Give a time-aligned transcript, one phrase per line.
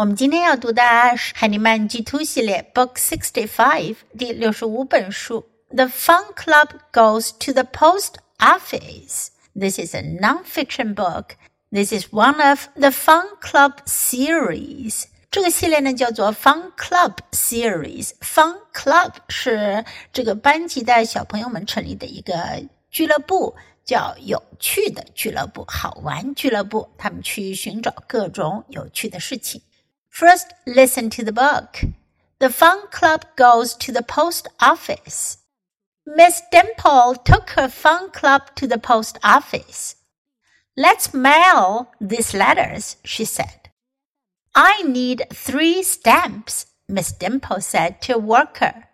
[0.00, 0.82] 我们今天要读的
[1.18, 5.44] 是海尼曼 G Two 系列 Book Sixty Five 第六十五本书。
[5.68, 9.26] The Fun Club Goes to the Post Office.
[9.54, 11.32] This is a non-fiction book.
[11.70, 15.04] This is one of the Fun Club series.
[15.30, 18.12] 这个系列呢叫做 Fun Club Series。
[18.22, 22.34] Fun Club 是这个班级的小朋友们成立的一个
[22.90, 23.54] 俱乐部，
[23.84, 26.88] 叫有趣的俱乐部、好玩俱乐部。
[26.96, 29.60] 他们去寻找各种有趣的事情。
[30.10, 31.82] First, listen to the book.
[32.40, 35.38] The Fun Club goes to the post office.
[36.04, 39.94] Miss Dimple took her fun club to the post office.
[40.76, 43.70] Let's mail these letters, she said.
[44.54, 48.88] I need three stamps, Miss Dimple said to a worker.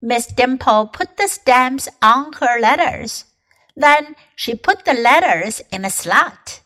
[0.00, 3.24] Miss Dimple put the stamps on her letters.
[3.74, 6.60] Then she put the letters in a slot.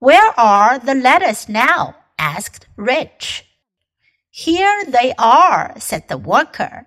[0.00, 1.94] Where are the letters now?
[2.18, 3.46] Asked Rich.
[4.30, 6.86] Here they are, said the worker.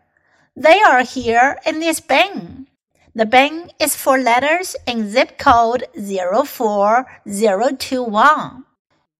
[0.55, 2.67] They are here in this bin.
[3.15, 8.65] The bin is for letters in zip code 04021.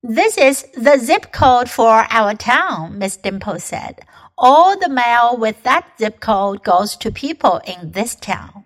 [0.04, 4.02] This is the zip code for our town, Miss Dimple said.
[4.38, 8.64] All the mail with that zip code goes to people in this town.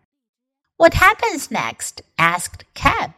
[0.78, 2.04] What happens next?
[2.18, 3.12] asked Cab.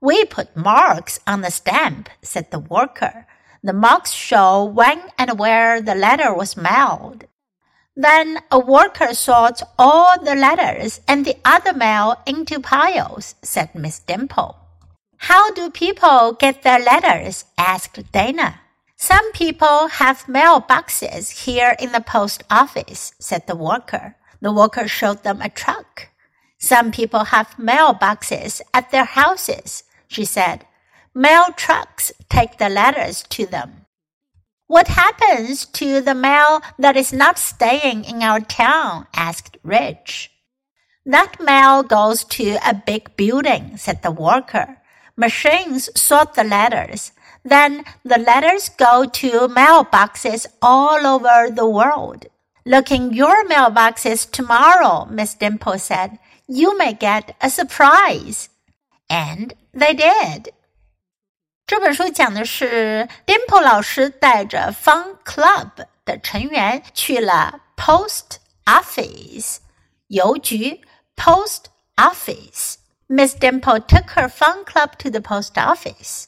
[0.00, 3.26] We put marks on the stamp, said the worker.
[3.62, 7.24] The marks show when and where the letter was mailed.
[7.94, 13.98] Then a worker sorts all the letters and the other mail into piles, said Miss
[13.98, 14.56] Dimple.
[15.18, 17.44] How do people get their letters?
[17.58, 18.60] asked Dana.
[18.96, 24.16] Some people have mailboxes here in the post office, said the worker.
[24.40, 26.08] The worker showed them a truck.
[26.58, 30.66] Some people have mailboxes at their houses, she said.
[31.14, 33.86] Mail trucks take the letters to them.
[34.68, 39.08] What happens to the mail that is not staying in our town?
[39.14, 40.30] asked Rich.
[41.04, 44.76] That mail goes to a big building, said the worker.
[45.16, 47.10] Machines sort the letters.
[47.44, 52.26] Then the letters go to mailboxes all over the world.
[52.64, 56.20] Look in your mailboxes tomorrow, Miss Dimple said.
[56.46, 58.48] You may get a surprise.
[59.08, 60.50] And they did.
[61.69, 65.71] 这本书讲的是 Dimple 老师带着 Fun Club
[66.05, 69.57] 的成员去了 Post Office
[70.07, 70.81] 邮局
[71.15, 71.65] Post
[71.95, 76.25] Office。Miss Dimple took her Fun Club to the post office.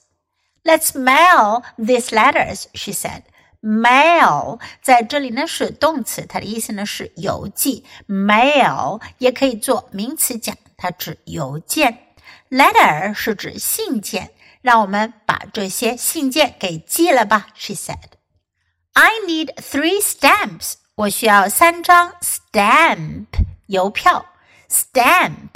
[0.64, 3.24] Let's mail these letters, she said.
[3.62, 7.84] Mail 在这里呢是动词，它的意思呢是邮寄。
[8.08, 11.98] Mail 也可以做名词讲，它指邮件。
[12.50, 14.32] Letter 是指信件。
[14.62, 17.98] 让我们把这些信件给寄了吧，she said.
[18.94, 20.74] I need three stamps.
[20.96, 23.28] 我需要三张 stamp
[23.68, 24.26] 邮票
[24.70, 25.50] stamp.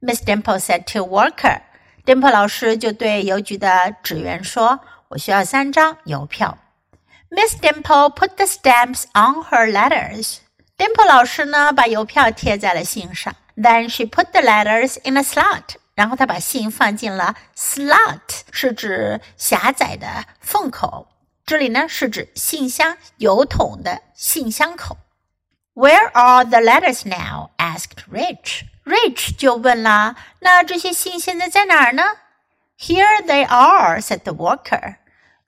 [0.00, 1.62] Miss Dimple said to worker.
[2.04, 6.56] Dimple 老师就对邮局的职员说：“我需要三张邮票。”
[7.28, 10.36] Miss Dimple put the stamps on her letters.
[10.78, 13.34] Dimple 老师呢，把邮票贴在了信上。
[13.56, 15.76] Then she put the letters in a slot.
[16.00, 18.20] 然后他把信放进了 slot，
[18.50, 21.08] 是指狭窄的缝口。
[21.44, 24.98] 这里呢是指信箱邮筒的信箱口。
[25.74, 27.50] Where are the letters now?
[27.58, 28.62] asked Rich.
[28.84, 32.02] Rich 就问了，那这些信现在在哪儿呢？
[32.78, 34.96] Here they are, said the worker.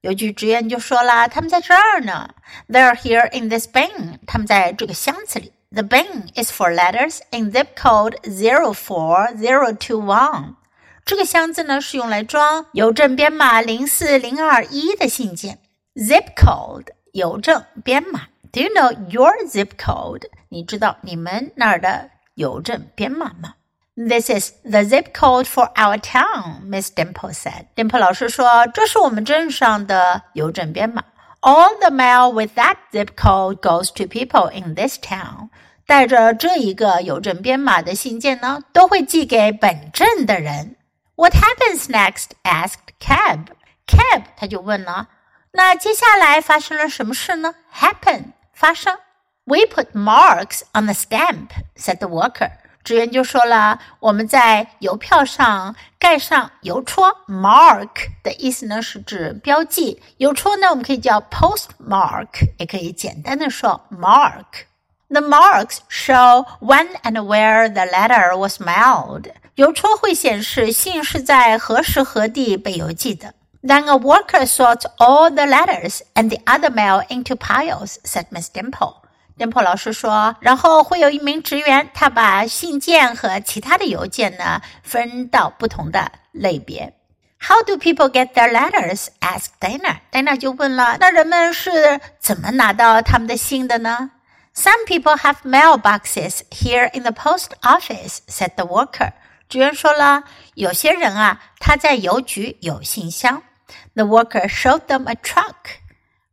[0.03, 2.31] 邮局职员就说了，他们在这儿呢。
[2.69, 4.19] They're here in this bin.
[4.27, 5.53] 他们在这个箱子里。
[5.73, 10.55] the bin is for letters in zip code 04021.
[11.05, 15.59] 这个箱子呢是用来装邮政编码零四零二一的信件。
[15.95, 18.29] Zip code 邮政编码。
[18.53, 20.25] Do you know your zip code？
[20.49, 23.55] 你知道你们那儿的邮政编码吗？
[23.97, 27.67] This is the zip code for our town, Miss Dimple said.
[27.75, 31.03] Dimple 老师说，这是我们镇上的邮政编码。
[31.41, 35.51] All the mail with that zip code goes to people in this town.
[35.94, 40.76] 带着这一个邮政编码的信件呢，都会寄给本镇的人。
[41.14, 42.30] What happens next?
[42.42, 43.46] asked Cab.
[43.86, 45.10] Cab 他就问了，
[45.52, 48.98] 那接下来发生了什么事呢？Happen 发生。
[49.44, 52.50] We put marks on the stamp, said the worker.
[52.84, 57.16] 职员就说了，我们在邮票上盖上邮戳。
[57.28, 64.64] Mark 的意思呢是指标记，邮戳呢我们可以叫 postmark，也可以简单的说 mark。
[65.13, 69.33] The marks show when and where the letter was mailed.
[69.55, 73.35] 邮戳会显示信是在何时何地被邮寄的。
[73.63, 78.49] Then a worker sorts all the letters and the other mail into piles," said Miss
[78.51, 78.97] Dimple.
[79.37, 86.95] Dimple 老师说，然后会有一名职员，他把信件和其他的邮件呢分到不同的类别。
[87.41, 89.07] How do people get their letters?
[89.21, 90.01] asked Dana.
[90.13, 94.11] Dana 就问了，那人们是怎么拿到他们的信的呢
[94.55, 99.13] ？Some people have mailboxes here in the post office," said the worker.
[99.49, 103.43] 职员说了，有些人啊，他在邮局有信箱。
[103.95, 105.55] The worker showed them a truck.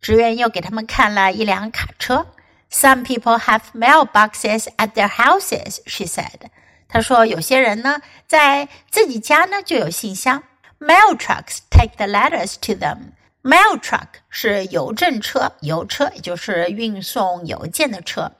[0.02, 2.28] 职员又给他们看了一辆卡车。
[2.72, 6.50] Some people have mailboxes at their houses, she said.
[6.88, 10.44] 她说有些人呢在自己家呢就有信箱。
[10.80, 13.14] Mail trucks take the letters to them.
[13.43, 18.33] Mail truck 是邮政车、邮车，也就是运送邮件的车。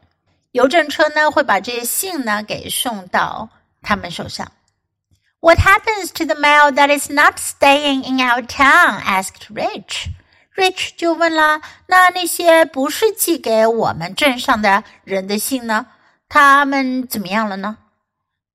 [0.53, 3.49] 邮政车呢会把这些信呢给送到
[3.81, 4.51] 他们手上。
[5.43, 9.01] what happens to the mail that is not staying in our town?
[9.01, 10.09] asked Rich.
[10.55, 15.87] Rich 就问了：“那那些不是寄给我们镇上的人的信呢？
[16.29, 17.79] 他们怎么样了呢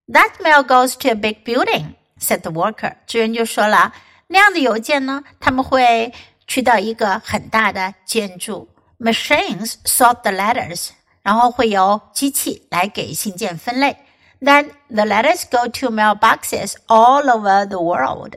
[0.07, 2.97] ？”That mail goes to a big building," said the worker.
[3.07, 3.91] 职员就说了
[4.27, 6.13] ：“那样的邮件呢，他们会
[6.46, 8.68] 去到一个很大的建筑。
[8.98, 10.90] Machines sort the letters，
[11.22, 13.96] 然后会由机器来给信件分类。”
[14.40, 18.34] Then the letters go to mailboxes all over the world.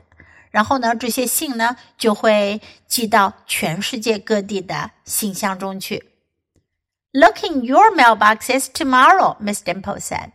[0.50, 6.10] 然后呢，这些信呢就会寄到全世界各地的信箱中去。
[7.12, 10.30] Look in your mailboxes tomorrow, Miss Dimple said.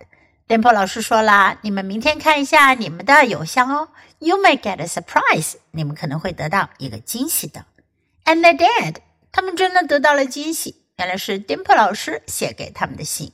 [0.46, 3.88] Dimple 老师说啦，你们明天看一下你们的邮箱哦。
[4.18, 7.64] You may get a surprise，你们可能会得到一个惊喜的。
[8.24, 8.96] And they did，
[9.32, 10.82] 他们真的得到了惊喜。
[10.96, 13.32] 原来是 Dimple 老师写给他们的信。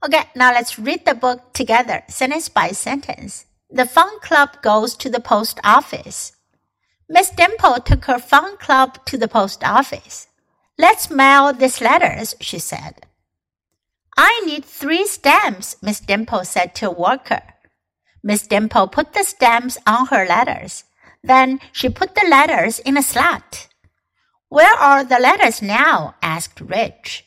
[0.00, 3.42] Okay, now let's read the book together, sentence by sentence.
[3.68, 6.30] The fun club goes to the post office.
[7.08, 10.24] Miss Dimple took her fun club to the post office.
[10.76, 13.06] Let's mail these letters, she said.
[14.20, 17.40] I need three stamps, Miss Dimple said to a worker.
[18.20, 20.82] Miss Dimple put the stamps on her letters.
[21.22, 23.68] Then she put the letters in a slot.
[24.48, 26.16] Where are the letters now?
[26.20, 27.26] asked Rich.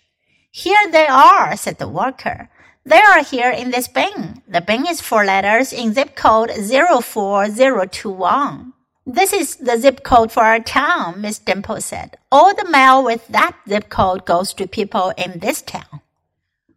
[0.52, 2.50] Here they are, said the worker.
[2.86, 4.42] They are here in this bin.
[4.46, 8.74] The bin is for letters in zip code 04021.
[9.06, 12.18] This is the zip code for our town, Miss Dimple said.
[12.30, 16.01] All the mail with that zip code goes to people in this town.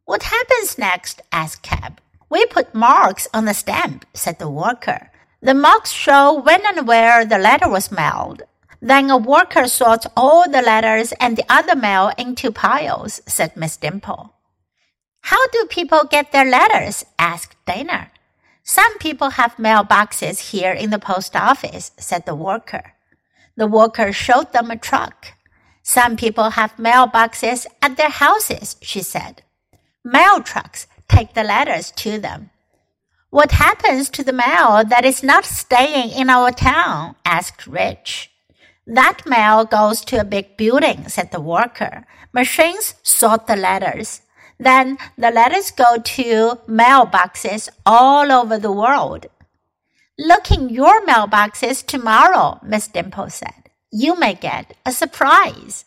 [0.05, 1.23] What happens next?
[1.33, 2.01] asked Cab.
[2.29, 5.11] We put marks on the stamp, said the worker.
[5.41, 8.43] The marks show when and where the letter was mailed.
[8.83, 13.79] Then a worker sorts all the letters and the other mail into piles, said Miss
[13.79, 14.35] Dimple.
[15.23, 17.07] How do people get their letters?
[17.19, 18.11] asked Dana.
[18.63, 22.93] Some people have mailboxes here in the post office, said the worker.
[23.57, 25.29] The worker showed them a truck.
[25.83, 29.43] Some people have mailboxes at their houses, she said.
[30.05, 32.51] Mail trucks take the letters to them.
[33.31, 37.17] What happens to the mail that is not staying in our town?
[37.25, 38.31] asked Rich.
[38.87, 42.07] That mail goes to a big building, said the worker.
[42.35, 44.21] Machines sort the letters.
[44.59, 49.27] Then the letters go to mailboxes all over the world.
[50.19, 53.71] Look in your mailboxes tomorrow, Miss Dimple said.
[53.91, 55.87] You may get a surprise.